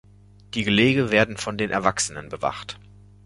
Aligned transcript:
Die 0.55 0.63
Gelege 0.63 1.11
werden 1.11 1.37
von 1.37 1.59
den 1.59 1.69
Erwachsenen 1.69 2.29
bewacht. 2.29 2.79